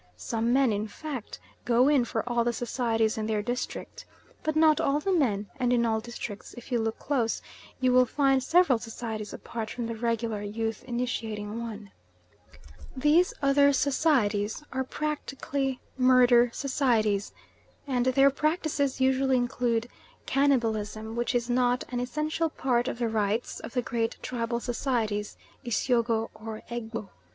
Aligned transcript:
Some 0.17 0.51
men, 0.51 0.71
in 0.71 0.87
fact, 0.87 1.39
go 1.63 1.87
in 1.87 2.05
for 2.05 2.27
all 2.27 2.43
the 2.43 2.53
societies 2.53 3.19
in 3.19 3.27
their 3.27 3.43
district, 3.43 4.03
but 4.41 4.55
not 4.55 4.81
all 4.81 4.99
the 4.99 5.11
men; 5.11 5.45
and 5.59 5.71
in 5.71 5.85
all 5.85 5.99
districts, 5.99 6.55
if 6.57 6.71
you 6.71 6.79
look 6.79 6.97
close, 6.97 7.39
you 7.79 7.91
will 7.93 8.07
find 8.07 8.41
several 8.41 8.79
societies 8.79 9.31
apart 9.31 9.69
from 9.69 9.85
the 9.85 9.93
regular 9.93 10.41
youth 10.41 10.83
initiating 10.85 11.59
one. 11.61 11.91
These 12.97 13.31
other 13.43 13.71
societies 13.73 14.63
are 14.73 14.83
practically 14.83 15.79
murder 15.99 16.49
societies, 16.51 17.31
and 17.85 18.07
their 18.07 18.31
practices 18.31 18.99
usually 18.99 19.37
include 19.37 19.87
cannibalism, 20.25 21.15
which 21.15 21.35
is 21.35 21.47
not 21.47 21.83
an 21.89 21.99
essential 21.99 22.49
part 22.49 22.87
of 22.87 22.97
the 22.97 23.07
rites 23.07 23.59
of 23.59 23.73
the 23.73 23.83
great 23.83 24.17
tribal 24.23 24.59
societies, 24.59 25.37
Isyogo 25.63 26.31
or 26.33 26.63
Egbo. 26.71 27.09